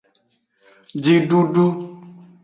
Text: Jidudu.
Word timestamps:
Jidudu. 1.03 1.65